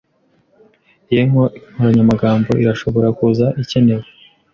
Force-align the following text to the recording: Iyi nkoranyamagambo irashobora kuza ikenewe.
Iyi 1.11 1.23
nkoranyamagambo 1.29 2.51
irashobora 2.63 3.07
kuza 3.17 3.47
ikenewe. 3.61 4.05